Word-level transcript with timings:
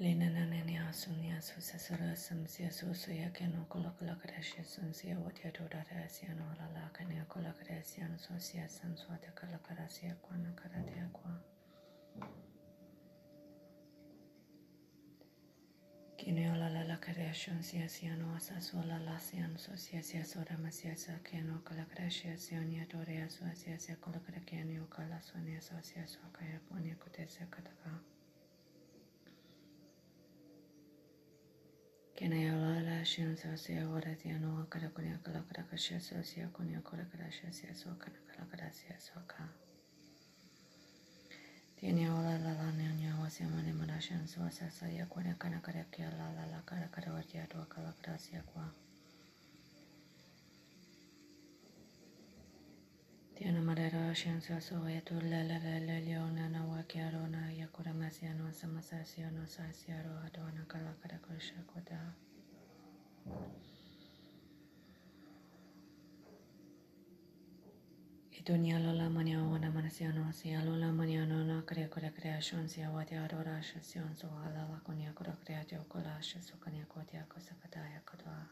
Lénenenenia 0.00 0.88
asunia 0.88 1.40
susasara 1.42 2.16
samsia 2.16 2.70
susuya 2.70 3.30
keno 3.32 3.64
kolakala 3.68 4.14
kadashya 4.16 4.64
samsia 4.64 5.16
vatya 5.18 5.52
dodata 5.52 5.94
asyano 6.04 6.44
halala 6.48 6.88
kanya 6.92 7.24
kolakada 7.28 7.76
asyano 7.76 8.18
susya 8.18 8.68
samswata 8.68 9.30
kalakada 9.34 9.84
asya 9.84 10.14
kwana 10.14 10.52
kadatya 10.52 11.08
kwa. 11.12 11.40
Kinyo 16.16 16.50
halala 16.50 16.96
kadashya 16.96 17.52
samsia 17.54 17.84
asyano 17.84 18.36
asaswala 18.36 18.98
lasyano 18.98 19.58
susya 19.58 20.00
asya 20.00 20.24
sodamasya 20.24 20.96
sa 20.96 21.12
keno 21.22 21.58
kolakada 21.64 22.04
asya 22.06 22.32
asyonya 22.32 22.86
dodaya 22.88 23.28
susya 23.28 23.74
asya 23.74 23.96
kolakada 23.96 24.40
kyanyo 24.40 24.86
kalaswanya 24.88 25.60
susya 25.60 26.06
swakaya 26.08 26.60
punya 26.68 26.94
kutesya 26.96 27.46
kataka. 27.46 28.00
Kenaya 32.20 32.52
Lada 32.52 32.98
no 32.98 33.02
Shin 33.02 33.34
Sasia 33.34 33.88
Wadatia 33.88 34.38
Noa 34.38 34.66
Kadakunia 34.68 35.16
Kalakadaka 35.24 35.72
Shasia 35.72 36.48
Kunia 36.52 36.82
Kodakadasha 36.82 37.48
Sia 37.50 37.72
Soka 37.72 38.10
Nakalakadasia 38.12 38.92
Soka. 39.00 39.48
Tienia 41.80 42.12
Ola 42.12 42.36
Lala 42.36 42.72
Nia 42.76 43.16
Wasia 43.22 43.48
Mani 43.48 43.72
Madashan 43.72 44.28
Suasa 44.28 44.70
Saya 44.70 45.06
Kunia 45.06 45.34
Kanakadakia 45.38 46.12
Lala 46.12 46.44
Lakadakadawatia 46.52 47.48
Dua 47.48 47.64
Kalakadasia 47.64 48.42
Kwa. 48.52 48.68
Shansa 54.14 54.60
Soetu 54.60 55.14
Leleleleona 55.20 56.50
Wakiarona 56.66 57.52
Yakuramasiano 57.52 58.50
Samasasiano 58.52 59.46
Sasiaro 59.46 60.10
Adona 60.26 60.66
Kalakara 60.66 61.18
Koshakota. 61.22 62.14
Itunia 68.32 68.78
lola 68.78 69.10
mania 69.10 69.38
ona 69.42 69.70
manasiano 69.70 70.32
sia 70.32 70.64
lola 70.64 70.90
mania 70.92 71.26
nona 71.26 71.62
crea 71.62 71.88
crea 71.88 72.10
creation 72.10 72.68
sia 72.68 72.90
watia 72.90 73.24
adorasha 73.24 73.80
sion 73.82 74.14
so 74.16 74.28
ala 74.46 74.66
laconia 74.72 75.12
cura 75.14 75.36
creatio 75.44 75.84
colasha 75.88 76.42
socania 76.42 76.86
cotia 76.86 77.24
cosacataya 77.28 78.00
cotua. 78.04 78.46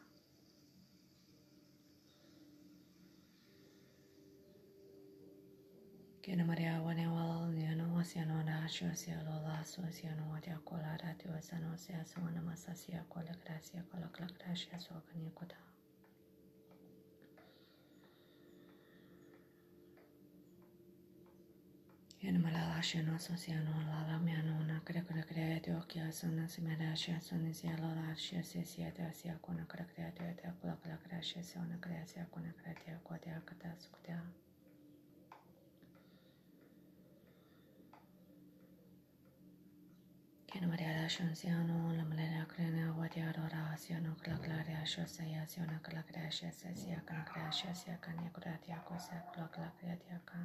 Jana 6.28 6.44
Maria 6.44 6.78
Wanewal, 6.84 7.54
Yano 7.56 7.94
Wasiano 7.96 8.42
Nashu, 8.44 8.84
Asiano 8.84 9.40
Lasso, 9.48 9.80
Asiano 9.80 10.28
Wadia 10.30 10.58
Kola, 10.62 10.98
Ratu 11.02 11.32
Asano, 11.38 11.72
Asiaso, 11.72 12.20
Namasasia, 12.20 13.02
Kola 13.08 13.32
Gracia, 13.42 13.82
Kola 13.90 14.08
Kola 14.12 14.28
Gracia, 14.38 14.78
Sogani 14.78 15.32
Kota. 15.34 15.56
Jana 22.22 22.38
Maria 22.38 22.74
Lashano, 22.76 23.14
Asiano 23.14 23.72
Lala, 23.88 24.18
Miano, 24.20 24.60
Nakra 24.66 25.00
Kola 25.08 25.22
Creatio, 25.22 25.82
Kiasana, 25.88 26.46
Simarasha, 26.46 27.18
Sonisialo, 27.22 27.88
Lashia, 27.96 28.42
Sisieta, 28.44 29.08
Asiakona, 29.08 29.64
Kola 29.66 29.86
Creatio, 29.86 30.52
Kola 30.60 30.76
Kola 30.76 30.98
Gracia, 31.08 31.42
Sona 31.42 31.78
Gracia, 31.80 32.26
Kona 32.30 32.52
Gratia, 32.62 33.00
Kodia, 33.02 33.40
Kata, 33.46 33.72
Sukta. 33.78 34.20
asunción, 41.08 41.96
la 41.96 42.04
melena 42.04 42.46
crena, 42.46 42.90
guadiadora, 42.90 43.72
asiano, 43.72 44.14
claclarea, 44.16 44.84
shoseya, 44.84 45.42
asiano, 45.42 45.80
claclarea, 45.80 46.30
shesesia, 46.30 47.02
claclarea, 47.06 47.50
shesia, 47.50 47.98
canyacuratia, 47.98 48.84
cosa, 48.84 49.24
claclarea, 49.32 49.96
tiaca. 49.98 50.38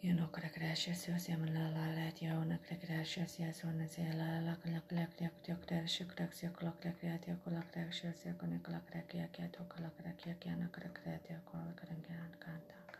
Yo 0.00 0.14
no 0.14 0.30
cracrasha, 0.30 0.94
se 0.94 1.12
os 1.12 1.26
llama 1.26 1.46
la 1.46 1.68
la 1.70 1.86
la, 1.96 2.10
yo 2.14 2.44
no 2.44 2.60
cracrasha, 2.60 3.26
se 3.26 3.48
os 3.48 3.66
llama 3.66 3.84
la 4.14 4.26
la 4.30 4.40
la, 4.42 4.56
con 4.60 4.72
la 4.72 4.80
claclea, 4.82 5.32
yo 5.44 5.60
cracrasha, 5.60 6.06
cracrasha, 6.06 6.52
claclea, 6.52 7.20
yo 7.26 7.42
con 7.42 7.54
la 7.54 7.62
cracrasha, 7.62 8.12
se 8.14 8.36
con 8.36 8.50
la 8.50 8.60
cracrasha, 8.62 9.28
que 9.32 9.48
toca 9.48 9.80
la 9.80 9.90
cracrasha, 9.90 10.38
que 10.38 10.50
no 10.50 10.70
cracrasha, 10.70 11.40
con 11.50 11.66
la 11.66 11.74
cracrasha, 11.74 12.38
canta. 12.38 12.91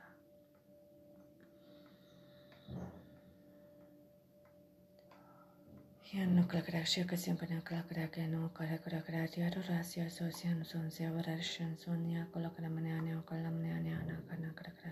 Kiano 6.13 6.45
kalakrakshi 6.45 7.09
kasimpana 7.09 7.65
kalakrakeno 7.65 8.51
karakrakratya 8.53 9.49
rasya 9.69 10.11
sosyan 10.13 10.61
sonse 10.61 11.09
varashan 11.09 11.73
sonya 11.81 12.29
kalakramanyanya 12.35 13.17
kalamnyanya 13.25 13.97
nakana 14.05 14.53
kalakrakratya 14.53 14.92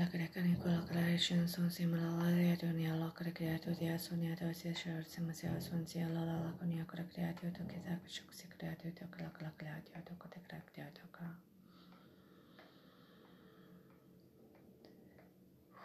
La 0.00 0.08
Greca-Nicola 0.08 0.82
creation 0.88 1.46
son 1.46 1.70
similar 1.70 2.32
de 2.32 2.56
Ionia 2.58 2.96
la 2.96 3.12
creatio 3.12 3.74
de 3.74 3.90
Asonia 3.90 4.34
de 4.34 4.46
Osia 4.46 4.72
Shard 4.72 5.04
Semasia 5.04 5.52
Asonia 5.52 6.08
la 6.08 6.24
la 6.24 6.38
laconia 6.44 6.86
cre 6.86 7.04
creatio 7.12 7.50
to 7.52 7.66
Kizak 7.70 8.08
Shuksi 8.08 8.48
creatio 8.48 8.90
to 8.94 9.04
Kalak 9.10 9.42
la 9.42 9.50
creatio 9.58 10.00
to 10.06 10.14
Kote 10.16 10.40
creatio 10.46 10.84
to 10.94 11.04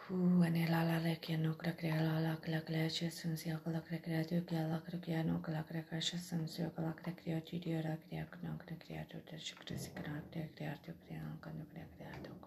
Hú, 0.06 0.42
ennél 0.42 0.72
a 0.72 0.84
lelekjenok 0.84 1.62
rekreál 1.62 2.14
a 2.14 2.20
laklakle, 2.20 2.84
és 2.84 3.04
szönzi 3.10 3.50
a 3.50 3.60
lakrekreátő, 3.64 4.44
ki 4.44 4.54
a 4.54 4.66
lakrekreánok, 4.68 5.46
a 5.46 5.50
lakrekás, 5.50 6.12
a 6.12 6.16
szönzi 6.16 6.62
a 6.62 6.72
lakrekreátő, 6.76 7.56
gyűrök, 7.58 7.84
rekreáknak, 7.84 8.64
rekreátő, 8.68 9.22
és 9.30 9.52
kreszikrának, 9.52 10.34
rekreátő, 10.34 10.94
rekreának, 11.00 11.48
rekreátok. 11.74 12.46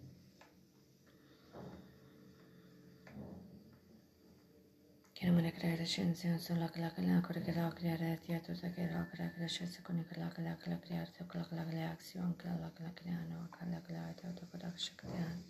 Yamana 5.31 5.51
creation 5.53 6.13
sensu 6.13 6.55
la 6.55 6.69
la 6.75 6.91
la 6.97 7.21
corrigera 7.21 7.71
creare 7.71 8.19
tieto 8.19 8.51
da 8.51 8.69
che 8.69 8.89
la 8.91 9.07
crea 9.09 9.31
crescesse 9.31 9.81
con 9.81 9.95
la 9.95 10.03
la 10.17 10.29
la 10.43 10.57
la 10.65 10.77
creare 10.77 11.09
to 11.17 11.25
la 11.31 11.47
la 11.51 11.63
la 11.71 11.89
action 11.91 12.35
la 12.43 12.51
la 12.59 12.69
la 12.77 12.91
creano 12.93 13.47
la 13.59 13.65
la 13.65 13.81
la 13.87 14.11
tieto 14.11 14.45
da 14.57 14.73
che 14.73 14.91
creare 14.93 15.41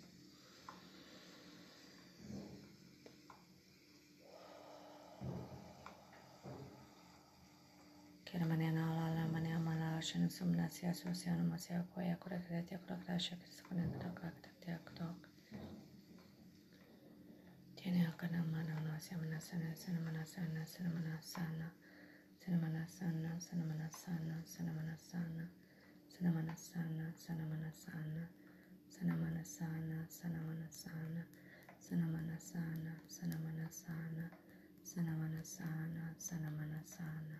che 8.22 8.38
rimane 8.38 8.70
la 8.70 8.84
la 8.86 9.08
la 9.14 9.26
mane 9.26 9.52
amala 9.52 10.00
sensu 10.00 10.44
mnasia 10.44 10.94
Shanakana 17.92 18.40
Manana 18.50 18.96
Samanasana 18.96 19.76
Sanamanasana 19.76 20.64
Sanamanasana 20.64 21.68
Sanamanasana 22.40 23.36
Sanamanasana 23.36 24.36
Sanamanasana 24.48 25.12
Sanamanasana 26.08 27.12
Sanamanasana 27.20 28.24
Sanamanasana 28.88 30.06
Sanamanasana 30.08 31.22
Sanamanasana 31.76 32.94
Sanamanasana 33.12 34.24
Sanamanasana 34.88 36.04
Sanamanasana 36.16 37.36